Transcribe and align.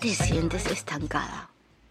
Te 0.00 0.14
sientes 0.14 0.66
estancada, 0.66 1.50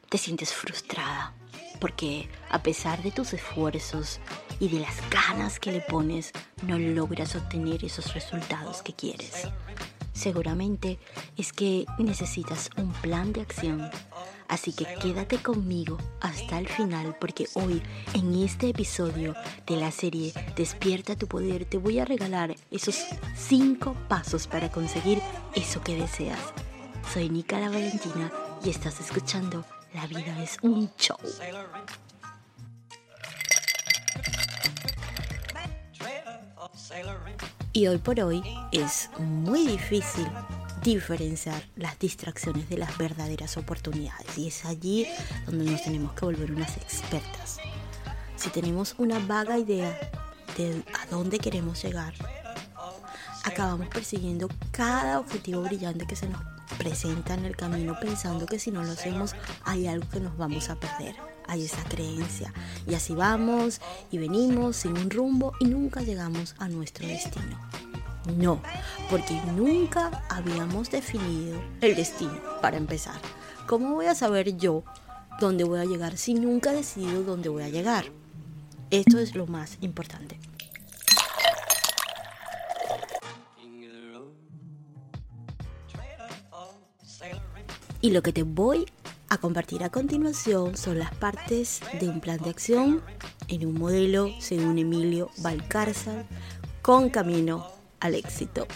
te 0.10 0.18
sientes 0.18 0.54
frustrada, 0.54 1.34
porque 1.80 2.30
a 2.50 2.64
pesar 2.64 3.04
de 3.04 3.12
tus 3.12 3.34
esfuerzos 3.34 4.20
y 4.60 4.70
de 4.70 4.80
las 4.80 4.96
ganas 5.10 5.60
que 5.60 5.72
le 5.72 5.82
pones, 5.82 6.32
no 6.64 6.80
logras 6.80 7.36
obtener 7.36 7.86
esos 7.86 8.14
resultados 8.14 8.82
que 8.82 8.94
quieres. 8.94 9.48
Seguramente 10.14 11.00
es 11.38 11.54
que 11.54 11.86
necesitas 12.00 12.72
un 12.78 12.92
plan 12.92 13.34
de 13.34 13.42
acción. 13.42 13.90
Así 14.48 14.72
que 14.72 14.86
quédate 15.02 15.38
conmigo 15.38 15.98
hasta 16.22 16.58
el 16.58 16.68
final 16.68 17.16
porque 17.20 17.48
hoy 17.54 17.82
en 18.14 18.34
este 18.44 18.70
episodio 18.70 19.36
de 19.66 19.76
la 19.76 19.92
serie 19.92 20.34
Despierta 20.56 21.16
tu 21.16 21.28
poder 21.28 21.66
te 21.66 21.78
voy 21.78 22.00
a 22.00 22.06
regalar 22.06 22.56
esos 22.72 23.06
5 23.36 23.96
pasos 24.08 24.48
para 24.48 24.72
conseguir 24.72 25.22
eso 25.54 25.82
que 25.82 25.96
deseas. 25.96 26.40
Soy 27.14 27.30
Nica 27.30 27.60
la 27.60 27.70
Valentina 27.70 28.32
y 28.64 28.70
estás 28.70 29.00
escuchando 29.00 29.66
La 29.94 30.08
vida 30.08 30.42
es 30.42 30.58
un 30.62 30.90
show. 30.98 31.18
Y 37.74 37.88
hoy 37.88 37.98
por 37.98 38.20
hoy 38.20 38.42
es 38.72 39.10
muy 39.20 39.68
difícil 39.68 40.28
diferenciar 40.84 41.64
las 41.76 41.98
distracciones 42.00 42.70
de 42.70 42.78
las 42.78 42.98
verdaderas 42.98 43.58
oportunidades 43.58 44.38
y 44.38 44.48
es 44.48 44.66
allí 44.66 45.08
donde 45.46 45.72
nos 45.72 45.84
tenemos 45.84 46.14
que 46.14 46.26
volver 46.26 46.52
unas 46.52 46.78
expertas. 46.78 47.58
Si 48.36 48.50
tenemos 48.50 48.96
una 48.98 49.20
vaga 49.20 49.58
idea 49.58 49.98
de 50.58 50.84
a 50.94 51.06
dónde 51.10 51.40
queremos 51.40 51.84
llegar, 51.84 52.14
acabamos 53.44 53.88
persiguiendo 53.88 54.50
cada 54.72 55.20
objetivo 55.20 55.62
brillante 55.64 56.06
que 56.06 56.16
se 56.16 56.28
nos 56.28 56.42
presenta 56.78 57.34
en 57.34 57.46
el 57.46 57.56
camino 57.56 57.98
pensando 58.00 58.46
que 58.46 58.60
si 58.60 58.72
no 58.72 58.84
lo 58.84 58.92
hacemos 58.92 59.36
hay 59.64 59.88
algo 59.88 60.08
que 60.10 60.20
nos 60.20 60.38
vamos 60.38 60.70
a 60.70 60.76
perder. 60.76 61.16
Hay 61.50 61.64
esa 61.64 61.82
creencia. 61.86 62.54
Y 62.86 62.94
así 62.94 63.14
vamos 63.14 63.80
y 64.12 64.18
venimos 64.18 64.76
sin 64.76 64.98
un 64.98 65.10
rumbo 65.10 65.54
y 65.62 65.66
nunca 65.66 66.02
llegamos 66.02 66.56
a 66.60 66.68
nuestro 66.68 67.08
destino. 67.08 67.58
No, 68.36 68.62
porque 69.10 69.42
nunca 69.56 70.24
habíamos 70.30 70.92
definido 70.92 71.60
el 71.82 71.96
destino 71.96 72.40
para 72.62 72.78
empezar. 72.78 73.16
¿Cómo 73.68 73.96
voy 73.96 74.08
a 74.08 74.16
saber 74.16 74.58
yo 74.58 74.84
dónde 75.40 75.64
voy 75.64 75.80
a 75.80 75.86
llegar 75.86 76.18
si 76.18 76.34
nunca 76.34 76.72
he 76.72 76.76
decidido 76.76 77.24
dónde 77.24 77.50
voy 77.50 77.64
a 77.64 77.70
llegar? 77.70 78.06
Esto 78.92 79.20
es 79.20 79.36
lo 79.36 79.48
más 79.48 79.78
importante. 79.82 80.40
Y 88.00 88.12
lo 88.12 88.22
que 88.22 88.32
te 88.32 88.44
voy 88.44 88.86
a 89.30 89.38
compartir 89.38 89.84
a 89.84 89.90
continuación 89.90 90.78
son 90.78 91.00
las 91.00 91.14
partes 91.16 91.82
de 92.00 92.08
un 92.08 92.22
plan 92.22 92.38
de 92.40 92.50
acción 92.50 93.02
en 93.48 93.66
un 93.66 93.74
modelo 93.74 94.30
según 94.40 94.78
Emilio 94.78 95.30
Valcárcel 95.40 96.26
con 96.82 97.10
camino 97.10 97.77
al 98.00 98.16
éxito. 98.16 98.68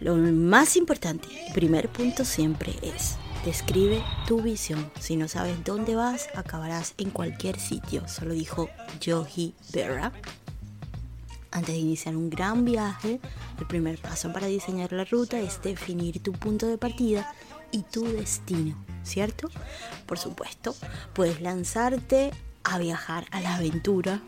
Lo 0.00 0.14
más 0.16 0.76
importante, 0.76 1.28
primer 1.54 1.88
punto 1.88 2.24
siempre 2.24 2.72
es, 2.82 3.16
describe 3.44 4.02
tu 4.26 4.40
visión. 4.40 4.90
Si 5.00 5.16
no 5.16 5.26
sabes 5.26 5.64
dónde 5.64 5.96
vas, 5.96 6.28
acabarás 6.34 6.94
en 6.98 7.10
cualquier 7.10 7.58
sitio, 7.58 8.06
solo 8.06 8.34
dijo 8.34 8.68
Yogi 9.00 9.54
Berra. 9.72 10.12
Antes 11.50 11.74
de 11.74 11.80
iniciar 11.80 12.14
un 12.14 12.30
gran 12.30 12.64
viaje, 12.64 13.20
el 13.58 13.66
primer 13.66 13.98
paso 13.98 14.32
para 14.32 14.46
diseñar 14.46 14.92
la 14.92 15.04
ruta 15.04 15.40
es 15.40 15.60
definir 15.62 16.22
tu 16.22 16.32
punto 16.32 16.66
de 16.66 16.78
partida 16.78 17.32
y 17.72 17.82
tu 17.82 18.04
destino, 18.04 18.76
¿cierto? 19.02 19.50
Por 20.06 20.18
supuesto, 20.18 20.74
puedes 21.14 21.40
lanzarte 21.40 22.30
a 22.64 22.78
viajar 22.78 23.26
a 23.30 23.40
la 23.40 23.56
aventura. 23.56 24.22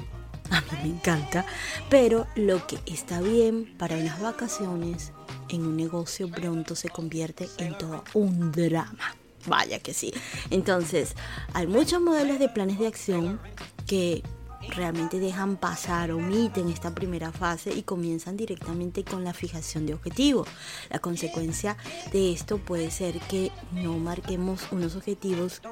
A 0.51 0.61
mí 0.61 0.67
me 0.83 0.89
encanta, 0.89 1.47
pero 1.89 2.27
lo 2.35 2.67
que 2.67 2.79
está 2.87 3.21
bien 3.21 3.75
para 3.79 3.97
unas 3.97 4.21
vacaciones 4.21 5.13
en 5.49 5.65
un 5.65 5.77
negocio 5.77 6.31
pronto 6.31 6.75
se 6.75 6.89
convierte 6.89 7.49
en 7.59 7.77
todo 7.79 8.05
un 8.15 8.53
drama. 8.53 9.17
Vaya 9.47 9.79
que 9.79 9.95
sí. 9.95 10.13
Entonces, 10.51 11.15
hay 11.55 11.67
muchos 11.67 12.01
modelos 12.01 12.39
de 12.39 12.49
planes 12.49 12.79
de 12.79 12.87
acción 12.87 13.41
que 13.87 14.23
realmente 14.69 15.19
dejan 15.19 15.57
pasar, 15.57 16.13
omiten 16.13 16.69
esta 16.69 16.95
primera 16.95 17.33
fase 17.33 17.73
y 17.73 17.83
comienzan 17.83 18.37
directamente 18.37 19.05
con 19.05 19.25
la 19.25 19.33
fijación 19.33 19.87
de 19.87 19.95
objetivos. 19.95 20.49
La 20.91 20.99
consecuencia 20.99 21.77
de 22.13 22.33
esto 22.33 22.59
puede 22.59 22.91
ser 22.91 23.19
que 23.21 23.51
no 23.73 23.99
marquemos 23.99 24.71
unos 24.71 24.97
objetivos 24.97 25.63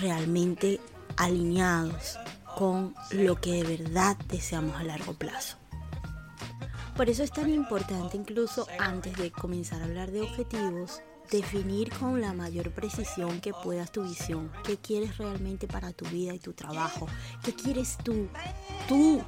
realmente 0.00 0.80
alineados 1.16 2.18
con 2.56 2.94
lo 3.10 3.36
que 3.36 3.62
de 3.62 3.76
verdad 3.76 4.16
deseamos 4.28 4.76
a 4.76 4.84
largo 4.84 5.14
plazo. 5.14 5.56
Por 6.96 7.08
eso 7.08 7.22
es 7.22 7.30
tan 7.32 7.48
importante 7.48 8.16
incluso 8.16 8.66
antes 8.78 9.16
de 9.16 9.30
comenzar 9.30 9.80
a 9.80 9.86
hablar 9.86 10.10
de 10.10 10.20
objetivos, 10.20 11.00
definir 11.30 11.90
con 11.90 12.20
la 12.20 12.34
mayor 12.34 12.70
precisión 12.72 13.40
que 13.40 13.54
puedas 13.54 13.90
tu 13.90 14.02
visión, 14.02 14.52
qué 14.64 14.76
quieres 14.76 15.16
realmente 15.16 15.66
para 15.66 15.92
tu 15.92 16.04
vida 16.06 16.34
y 16.34 16.38
tu 16.38 16.52
trabajo, 16.52 17.06
qué 17.42 17.54
quieres 17.54 17.96
tú, 18.04 18.28
tú, 18.88 19.22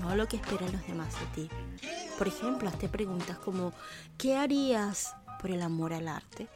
no 0.00 0.14
lo 0.14 0.28
que 0.28 0.36
esperan 0.36 0.70
los 0.70 0.86
demás 0.86 1.12
de 1.18 1.26
ti. 1.42 1.50
Por 2.16 2.28
ejemplo, 2.28 2.68
hazte 2.68 2.88
preguntas 2.88 3.38
como, 3.38 3.72
¿qué 4.16 4.36
harías 4.36 5.16
por 5.40 5.50
el 5.50 5.62
amor 5.62 5.92
al 5.92 6.06
arte? 6.06 6.48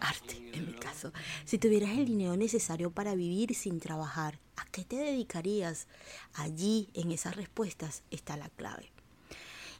Arte, 0.00 0.36
en 0.52 0.66
mi 0.66 0.72
caso. 0.72 1.12
Si 1.44 1.58
tuvieras 1.58 1.90
el 1.90 2.06
dinero 2.06 2.36
necesario 2.36 2.90
para 2.90 3.14
vivir 3.14 3.54
sin 3.54 3.80
trabajar, 3.80 4.38
¿a 4.56 4.64
qué 4.66 4.84
te 4.84 4.96
dedicarías? 4.96 5.86
Allí, 6.34 6.88
en 6.94 7.12
esas 7.12 7.36
respuestas, 7.36 8.02
está 8.10 8.36
la 8.36 8.48
clave. 8.48 8.92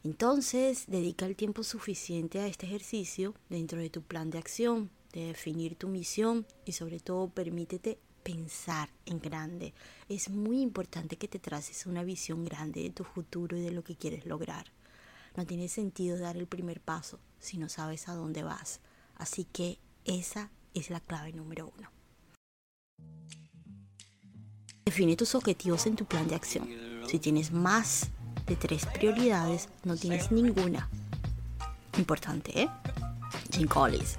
Entonces, 0.05 0.85
dedica 0.89 1.27
el 1.27 1.37
tiempo 1.37 1.63
suficiente 1.63 2.41
a 2.41 2.47
este 2.47 2.67
ejercicio 2.67 3.35
dentro 3.49 3.79
de 3.79 3.91
tu 3.91 4.03
plan 4.03 4.31
de 4.31 4.39
acción, 4.39 4.91
de 5.13 5.27
definir 5.27 5.77
tu 5.77 5.89
misión 5.89 6.47
y 6.65 6.73
sobre 6.73 6.99
todo 6.99 7.29
permítete 7.29 7.99
pensar 8.23 8.89
en 9.07 9.21
grande. 9.21 9.75
Es 10.09 10.29
muy 10.29 10.61
importante 10.61 11.17
que 11.17 11.29
te 11.29 11.39
traces 11.39 11.87
una 11.87 12.03
visión 12.03 12.45
grande 12.45 12.83
de 12.83 12.91
tu 12.91 13.05
futuro 13.05 13.57
y 13.57 13.61
de 13.61 13.71
lo 13.71 13.85
que 13.85 13.97
quieres 13.97 14.27
lograr. 14.27 14.67
No 15.37 15.47
tiene 15.47 15.69
sentido 15.69 16.19
dar 16.19 16.37
el 16.37 16.47
primer 16.47 16.81
paso 16.81 17.19
si 17.39 17.59
no 17.59 17.69
sabes 17.69 18.09
a 18.09 18.15
dónde 18.15 18.43
vas. 18.43 18.81
Así 19.17 19.45
que 19.45 19.79
esa 20.05 20.51
es 20.75 20.91
la 20.91 21.01
clave 21.01 21.33
número 21.33 21.73
uno. 21.77 21.91
Define 24.85 25.17
tus 25.17 25.35
objetivos 25.35 25.87
en 25.87 25.97
tu 25.97 26.05
plan 26.05 26.27
de 26.29 26.35
acción. 26.35 26.69
Si 27.07 27.19
tienes 27.19 27.53
más 27.53 28.11
de 28.47 28.57
tres 28.57 28.87
prioridades, 28.87 29.69
no 29.85 29.97
tienes 29.97 30.33
ninguna. 30.33 30.89
Importante, 31.99 32.63
¿eh? 32.63 32.69
Jim 33.53 33.69
Collins. 33.69 34.19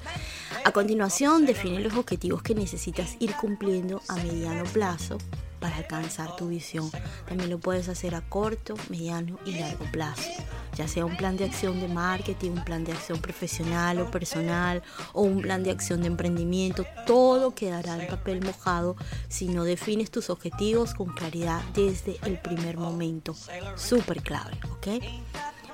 A 0.63 0.71
continuación, 0.71 1.45
define 1.45 1.79
los 1.79 1.93
objetivos 1.95 2.41
que 2.41 2.55
necesitas 2.55 3.17
ir 3.19 3.33
cumpliendo 3.35 4.01
a 4.07 4.15
mediano 4.15 4.63
plazo 4.65 5.17
para 5.63 5.77
alcanzar 5.77 6.35
tu 6.35 6.49
visión. 6.49 6.91
También 7.25 7.49
lo 7.49 7.57
puedes 7.57 7.87
hacer 7.87 8.15
a 8.15 8.21
corto, 8.21 8.75
mediano 8.89 9.39
y 9.45 9.53
largo 9.53 9.85
plazo. 9.93 10.29
Ya 10.75 10.89
sea 10.89 11.05
un 11.05 11.15
plan 11.15 11.37
de 11.37 11.45
acción 11.45 11.79
de 11.79 11.87
marketing, 11.87 12.51
un 12.51 12.65
plan 12.65 12.83
de 12.83 12.91
acción 12.91 13.21
profesional 13.21 14.01
o 14.01 14.11
personal 14.11 14.83
o 15.13 15.21
un 15.21 15.41
plan 15.41 15.63
de 15.63 15.71
acción 15.71 16.01
de 16.01 16.07
emprendimiento, 16.07 16.85
todo 17.07 17.55
quedará 17.55 17.97
en 17.97 18.09
papel 18.09 18.43
mojado 18.43 18.97
si 19.29 19.47
no 19.47 19.63
defines 19.63 20.11
tus 20.11 20.29
objetivos 20.29 20.93
con 20.93 21.13
claridad 21.13 21.61
desde 21.73 22.17
el 22.25 22.37
primer 22.39 22.75
momento. 22.75 23.33
Súper 23.77 24.21
clave, 24.21 24.59
¿ok? 24.69 25.01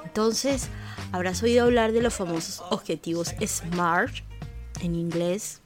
Entonces, 0.06 0.68
habrás 1.12 1.42
oído 1.42 1.64
hablar 1.64 1.94
de 1.94 2.04
los 2.04 2.14
famosos 2.14 2.62
objetivos 2.70 3.34
SMART 3.44 4.18
en 4.82 4.94
inglés, 4.94 5.62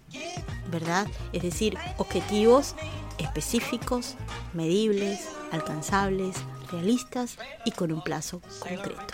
¿verdad? 0.71 1.07
Es 1.33 1.41
decir, 1.41 1.77
objetivos 1.97 2.75
específicos, 3.23 4.15
medibles, 4.53 5.29
alcanzables, 5.51 6.35
realistas 6.71 7.37
y 7.65 7.71
con 7.71 7.91
un 7.91 8.03
plazo 8.03 8.41
concreto. 8.59 9.13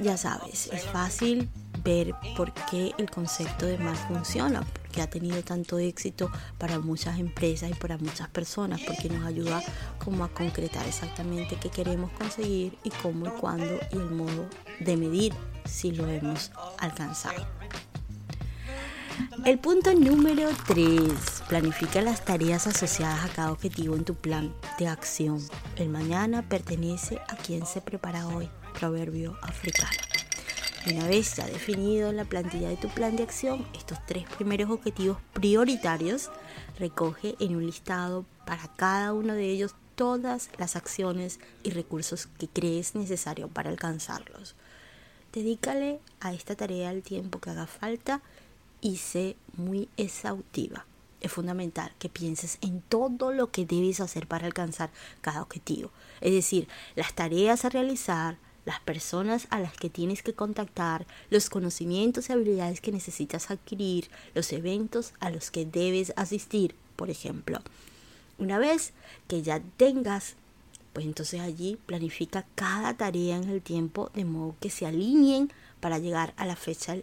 Ya 0.00 0.16
sabes, 0.16 0.68
es 0.72 0.84
fácil 0.84 1.50
ver 1.82 2.14
por 2.36 2.52
qué 2.70 2.92
el 2.98 3.10
concepto 3.10 3.66
de 3.66 3.78
mal 3.78 3.96
funciona, 3.96 4.60
porque 4.60 5.02
ha 5.02 5.10
tenido 5.10 5.42
tanto 5.42 5.78
éxito 5.78 6.30
para 6.56 6.78
muchas 6.78 7.18
empresas 7.18 7.70
y 7.70 7.74
para 7.74 7.98
muchas 7.98 8.28
personas, 8.28 8.80
porque 8.86 9.08
nos 9.08 9.26
ayuda 9.26 9.62
como 10.04 10.24
a 10.24 10.28
concretar 10.28 10.86
exactamente 10.86 11.56
qué 11.56 11.70
queremos 11.70 12.10
conseguir 12.12 12.78
y 12.84 12.90
cómo 12.90 13.26
y 13.26 13.30
cuándo 13.40 13.78
y 13.92 13.96
el 13.96 14.10
modo 14.10 14.48
de 14.80 14.96
medir 14.96 15.34
si 15.64 15.92
lo 15.92 16.08
hemos 16.08 16.52
alcanzado. 16.78 17.57
El 19.44 19.58
punto 19.58 19.94
número 19.94 20.48
3. 20.66 21.00
Planifica 21.48 22.02
las 22.02 22.24
tareas 22.24 22.66
asociadas 22.66 23.24
a 23.24 23.32
cada 23.34 23.52
objetivo 23.52 23.96
en 23.96 24.04
tu 24.04 24.14
plan 24.14 24.54
de 24.78 24.88
acción. 24.88 25.40
El 25.76 25.88
mañana 25.88 26.48
pertenece 26.48 27.18
a 27.28 27.36
quien 27.36 27.66
se 27.66 27.80
prepara 27.80 28.28
hoy. 28.28 28.48
Proverbio 28.78 29.36
africano. 29.42 29.98
Una 30.90 31.06
vez 31.06 31.36
ya 31.36 31.46
definido 31.46 32.12
la 32.12 32.24
plantilla 32.24 32.68
de 32.68 32.76
tu 32.76 32.88
plan 32.88 33.16
de 33.16 33.22
acción, 33.22 33.66
estos 33.74 33.98
tres 34.06 34.24
primeros 34.36 34.70
objetivos 34.70 35.18
prioritarios, 35.32 36.30
recoge 36.78 37.34
en 37.40 37.56
un 37.56 37.66
listado 37.66 38.24
para 38.46 38.68
cada 38.76 39.12
uno 39.12 39.34
de 39.34 39.50
ellos 39.50 39.74
todas 39.96 40.48
las 40.58 40.76
acciones 40.76 41.40
y 41.62 41.70
recursos 41.70 42.26
que 42.26 42.48
crees 42.48 42.94
necesario 42.94 43.48
para 43.48 43.70
alcanzarlos. 43.70 44.54
Dedícale 45.32 46.00
a 46.20 46.32
esta 46.32 46.54
tarea 46.54 46.90
el 46.90 47.02
tiempo 47.02 47.40
que 47.40 47.50
haga 47.50 47.66
falta 47.66 48.22
y 48.80 48.96
sé 48.96 49.36
muy 49.56 49.88
exhaustiva. 49.96 50.86
Es 51.20 51.32
fundamental 51.32 51.92
que 51.98 52.08
pienses 52.08 52.58
en 52.60 52.80
todo 52.80 53.32
lo 53.32 53.50
que 53.50 53.66
debes 53.66 54.00
hacer 54.00 54.28
para 54.28 54.46
alcanzar 54.46 54.90
cada 55.20 55.42
objetivo. 55.42 55.90
Es 56.20 56.32
decir, 56.32 56.68
las 56.94 57.12
tareas 57.14 57.64
a 57.64 57.70
realizar, 57.70 58.38
las 58.64 58.80
personas 58.80 59.48
a 59.50 59.58
las 59.58 59.72
que 59.72 59.90
tienes 59.90 60.22
que 60.22 60.34
contactar, 60.34 61.06
los 61.30 61.50
conocimientos 61.50 62.28
y 62.28 62.32
habilidades 62.32 62.80
que 62.80 62.92
necesitas 62.92 63.50
adquirir, 63.50 64.10
los 64.34 64.52
eventos 64.52 65.12
a 65.20 65.30
los 65.30 65.50
que 65.50 65.64
debes 65.64 66.12
asistir, 66.16 66.74
por 66.94 67.10
ejemplo. 67.10 67.60
Una 68.38 68.58
vez 68.58 68.92
que 69.26 69.42
ya 69.42 69.60
tengas, 69.76 70.36
pues 70.92 71.06
entonces 71.06 71.40
allí 71.40 71.78
planifica 71.86 72.46
cada 72.54 72.94
tarea 72.94 73.36
en 73.36 73.48
el 73.48 73.62
tiempo 73.62 74.10
de 74.14 74.24
modo 74.24 74.54
que 74.60 74.70
se 74.70 74.86
alineen 74.86 75.50
para 75.80 75.98
llegar 75.98 76.34
a 76.36 76.46
la 76.46 76.54
fecha 76.54 76.96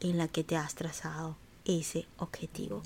en 0.00 0.18
la 0.18 0.28
que 0.28 0.44
te 0.44 0.56
has 0.56 0.74
trazado 0.74 1.36
ese 1.64 2.06
objetivo. 2.18 2.82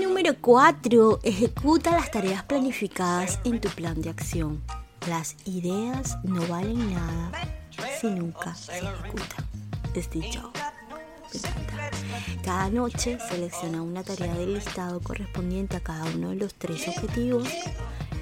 Número 0.00 0.34
4. 0.40 1.20
Ejecuta 1.22 1.92
las 1.92 2.10
tareas 2.10 2.44
planificadas 2.44 3.40
en 3.44 3.60
tu 3.60 3.68
plan 3.70 4.00
de 4.00 4.10
acción. 4.10 4.62
Las 5.08 5.36
ideas 5.46 6.18
no 6.22 6.46
valen 6.46 6.94
nada 6.94 7.32
si 8.00 8.08
nunca 8.08 8.54
se 8.54 8.78
ejecutan. 8.78 9.46
Steve 9.96 10.30
Jobs. 10.32 10.60
Cada 12.44 12.70
noche 12.70 13.18
selecciona 13.28 13.82
una 13.82 14.02
tarea 14.02 14.34
del 14.34 14.54
listado 14.54 15.00
correspondiente 15.00 15.76
a 15.76 15.80
cada 15.80 16.04
uno 16.04 16.30
de 16.30 16.36
los 16.36 16.54
tres 16.54 16.86
objetivos 16.88 17.48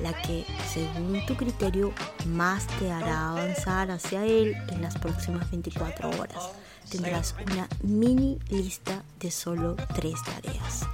la 0.02 0.12
que 0.23 0.44
según 0.73 1.25
tu 1.26 1.37
criterio 1.37 1.93
más 2.26 2.67
te 2.79 2.91
hará 2.91 3.31
avanzar 3.31 3.91
hacia 3.91 4.25
él 4.25 4.56
en 4.69 4.82
las 4.82 4.97
próximas 4.99 5.50
24 5.50 6.11
horas. 6.11 6.50
Tendrás 6.91 7.35
una 7.47 7.69
mini 7.82 8.38
lista 8.49 9.02
de 9.20 9.31
solo 9.31 9.76
tres 9.94 10.14
tareas. 10.25 10.87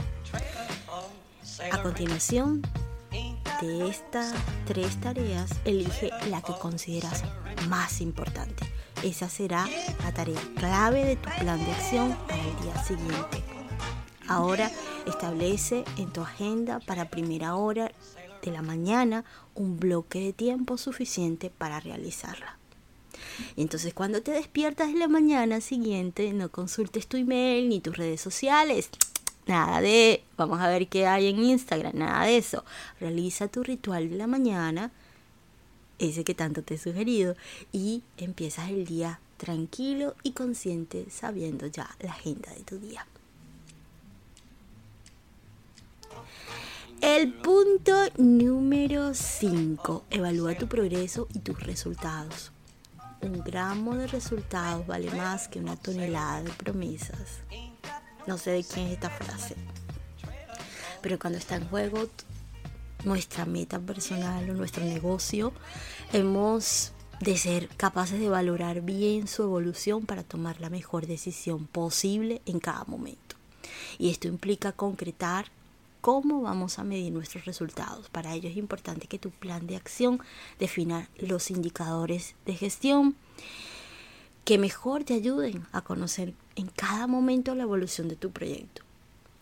A 1.73 1.83
continuación 1.83 2.63
de 3.61 3.89
estas 3.89 4.35
tres 4.67 5.01
tareas, 5.01 5.51
elige 5.65 6.11
la 6.29 6.43
que 6.43 6.53
consideras 6.55 7.25
más 7.69 8.01
importante. 8.01 8.71
Esa 9.03 9.29
será 9.29 9.67
la 10.03 10.13
tarea 10.13 10.41
clave 10.57 11.05
de 11.05 11.17
tu 11.17 11.31
plan 11.41 11.65
de 11.65 11.73
acción 11.73 12.17
para 12.29 12.43
el 12.43 12.61
día 12.61 12.85
siguiente. 12.85 13.43
Ahora 14.29 14.71
establece 15.07 15.85
en 15.97 16.13
tu 16.13 16.21
agenda 16.21 16.81
para 16.81 17.09
primera 17.09 17.55
hora 17.55 17.91
de 18.43 18.51
la 18.51 18.63
mañana 18.63 19.25
un 19.55 19.79
bloque 19.79 20.21
de 20.21 20.33
tiempo 20.33 20.79
suficiente 20.79 21.51
para 21.51 21.81
realizarla. 21.81 22.59
Entonces 23.57 23.95
cuando 23.95 24.23
te 24.23 24.33
despiertas 24.33 24.89
en 24.89 24.99
la 24.99 25.09
mañana 25.09 25.61
siguiente 25.61 26.33
no 26.33 26.51
consultes 26.51 27.07
tu 27.07 27.17
email 27.17 27.69
ni 27.69 27.81
tus 27.81 27.97
redes 27.97 28.21
sociales. 28.21 28.91
Nada 29.47 29.81
de, 29.81 30.25
vamos 30.37 30.61
a 30.61 30.69
ver 30.69 30.89
qué 30.89 31.07
hay 31.07 31.29
en 31.29 31.39
Instagram, 31.39 31.97
nada 31.97 32.27
de 32.27 32.37
eso. 32.37 32.65
Realiza 32.99 33.47
tu 33.47 33.63
ritual 33.63 34.11
de 34.11 34.17
la 34.17 34.27
mañana, 34.27 34.91
ese 36.01 36.25
que 36.25 36.35
tanto 36.35 36.63
te 36.63 36.75
he 36.75 36.79
sugerido, 36.79 37.37
y 37.73 38.03
empiezas 38.17 38.71
el 38.71 38.85
día 38.85 39.21
tranquilo 39.37 40.17
y 40.25 40.33
consciente 40.33 41.07
sabiendo 41.11 41.67
ya 41.69 41.89
la 42.01 42.11
agenda 42.11 42.53
de 42.53 42.63
tu 42.63 42.79
día. 42.79 43.07
El 47.01 47.33
punto 47.35 47.95
número 48.17 49.13
5. 49.13 50.05
Evalúa 50.11 50.55
tu 50.57 50.67
progreso 50.67 51.29
y 51.35 51.41
tus 51.41 51.61
resultados. 51.63 52.53
Un 53.21 53.43
gramo 53.45 53.95
de 53.97 54.07
resultados 54.07 54.87
vale 54.87 55.11
más 55.11 55.49
que 55.49 55.59
una 55.59 55.77
tonelada 55.77 56.43
de 56.43 56.51
promesas. 56.51 57.41
No 58.27 58.39
sé 58.39 58.53
de 58.53 58.65
quién 58.65 58.87
es 58.87 58.95
esta 58.95 59.11
frase. 59.11 59.57
Pero 61.03 61.19
cuando 61.19 61.39
está 61.39 61.57
en 61.57 61.69
juego 61.69 62.09
nuestra 63.05 63.45
meta 63.45 63.79
personal 63.79 64.49
o 64.51 64.55
nuestro 64.55 64.85
negocio, 64.85 65.53
hemos 66.13 66.93
de 67.21 67.37
ser 67.37 67.69
capaces 67.77 68.19
de 68.21 68.29
valorar 68.29 68.81
bien 68.81 69.29
su 69.29 69.43
evolución 69.43 70.07
para 70.07 70.23
tomar 70.23 70.61
la 70.61 70.71
mejor 70.71 71.07
decisión 71.07 71.67
posible 71.67 72.43
en 72.47 72.59
cada 72.59 72.85
momento. 72.85 73.37
Y 73.99 74.11
esto 74.11 74.29
implica 74.29 74.73
concretar 74.73 75.51
cómo 76.07 76.41
vamos 76.41 76.79
a 76.79 76.85
medir 76.85 77.13
nuestros 77.13 77.47
resultados. 77.47 78.09
Para 78.11 78.33
ello 78.33 78.49
es 78.49 78.57
importante 78.57 79.09
que 79.09 79.19
tu 79.19 79.33
plan 79.33 79.67
de 79.67 79.75
acción 79.75 80.21
defina 80.57 81.09
los 81.19 81.51
indicadores 81.51 82.37
de 82.47 82.55
gestión 82.55 83.17
que 84.45 84.57
mejor 84.57 85.03
te 85.03 85.15
ayuden 85.15 85.67
a 85.73 85.81
conocer 85.81 86.33
en 86.55 86.69
cada 86.69 87.09
momento 87.09 87.57
la 87.57 87.65
evolución 87.65 88.07
de 88.07 88.15
tu 88.15 88.31
proyecto. 88.31 88.83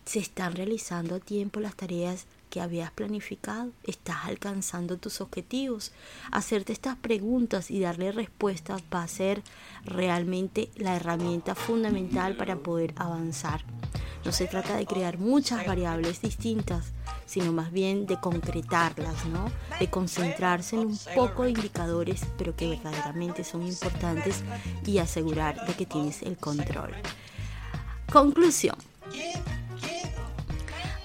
¿Se 0.05 0.17
están 0.17 0.55
realizando 0.55 1.13
a 1.13 1.19
tiempo 1.19 1.59
las 1.59 1.75
tareas 1.75 2.25
que 2.49 2.61
habías 2.61 2.89
planificado? 2.89 3.69
¿Estás 3.83 4.25
alcanzando 4.25 4.97
tus 4.97 5.21
objetivos? 5.21 5.91
Hacerte 6.31 6.73
estas 6.73 6.95
preguntas 6.95 7.69
y 7.69 7.79
darle 7.79 8.11
respuestas 8.11 8.81
va 8.91 9.03
a 9.03 9.07
ser 9.07 9.43
realmente 9.83 10.71
la 10.77 10.95
herramienta 10.95 11.53
fundamental 11.53 12.35
para 12.35 12.55
poder 12.55 12.95
avanzar. 12.97 13.63
No 14.25 14.31
se 14.31 14.47
trata 14.47 14.75
de 14.75 14.87
crear 14.87 15.19
muchas 15.19 15.65
variables 15.67 16.19
distintas, 16.19 16.93
sino 17.27 17.51
más 17.51 17.71
bien 17.71 18.07
de 18.07 18.19
concretarlas, 18.19 19.25
¿no? 19.27 19.51
De 19.79 19.87
concentrarse 19.87 20.75
en 20.75 20.87
un 20.87 20.99
poco 21.13 21.43
de 21.43 21.51
indicadores, 21.51 22.25
pero 22.35 22.55
que 22.55 22.69
verdaderamente 22.69 23.43
son 23.43 23.61
importantes 23.61 24.43
y 24.83 24.97
asegurar 24.97 25.65
de 25.67 25.73
que 25.75 25.85
tienes 25.85 26.23
el 26.23 26.37
control. 26.37 26.91
Conclusión. 28.11 28.75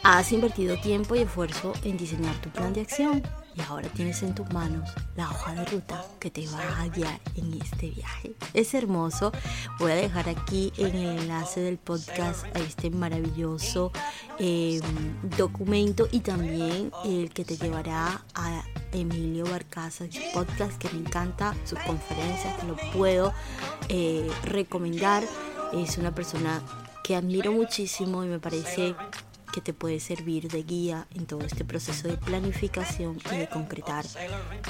Has 0.02 0.32
invertido 0.32 0.80
tiempo 0.80 1.14
y 1.14 1.20
esfuerzo 1.20 1.74
en 1.84 1.98
diseñar 1.98 2.34
tu 2.40 2.48
plan 2.48 2.72
de 2.72 2.80
acción 2.80 3.22
y 3.56 3.60
ahora 3.62 3.88
tienes 3.88 4.22
en 4.22 4.34
tus 4.34 4.50
manos 4.52 4.90
la 5.16 5.28
hoja 5.30 5.54
de 5.54 5.64
ruta 5.64 6.04
que 6.18 6.30
te 6.30 6.46
va 6.48 6.80
a 6.80 6.88
guiar 6.88 7.20
en 7.34 7.60
este 7.60 7.90
viaje. 7.90 8.34
Es 8.54 8.74
hermoso. 8.74 9.32
Voy 9.78 9.92
a 9.92 9.96
dejar 9.96 10.28
aquí 10.28 10.72
en 10.76 10.94
el 10.94 11.18
enlace 11.20 11.60
del 11.60 11.78
podcast 11.78 12.44
a 12.56 12.60
este 12.60 12.90
maravilloso 12.90 13.92
em, 14.38 14.80
documento 15.36 16.08
y 16.10 16.20
también 16.20 16.92
el 17.04 17.30
que 17.30 17.44
te 17.44 17.56
llevará 17.56 18.22
a 18.34 18.62
Emilio 18.92 19.44
Barcaza, 19.44 20.04
su 20.10 20.20
podcast 20.32 20.78
que 20.78 20.88
me 20.90 21.00
encanta, 21.00 21.54
sus 21.64 21.78
conferencias, 21.80 22.58
que 22.60 22.66
lo 22.66 22.76
puedo 22.92 23.32
eh, 23.88 24.30
recomendar. 24.44 25.24
Es 25.72 25.98
una 25.98 26.14
persona 26.14 26.62
que 27.04 27.16
admiro 27.16 27.52
muchísimo 27.52 28.24
y 28.24 28.28
me 28.28 28.38
parece 28.38 28.94
que 29.52 29.60
te 29.60 29.72
puede 29.72 30.00
servir 30.00 30.48
de 30.48 30.62
guía 30.62 31.06
en 31.14 31.26
todo 31.26 31.40
este 31.42 31.64
proceso 31.64 32.08
de 32.08 32.16
planificación 32.16 33.18
y 33.32 33.36
de 33.36 33.48
concretar 33.48 34.04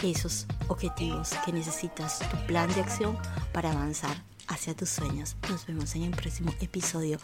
esos 0.03 0.47
objetivos 0.69 1.31
que 1.45 1.53
necesitas, 1.53 2.19
tu 2.31 2.47
plan 2.47 2.73
de 2.75 2.81
acción 2.81 3.19
para 3.53 3.73
avanzar 3.73 4.23
hacia 4.49 4.75
tus 4.75 4.91
sueños. 4.91 5.37
Nos 5.49 5.67
vemos 5.67 5.95
en 5.95 6.05
el 6.05 6.11
próximo 6.11 6.53
episodio. 6.61 7.19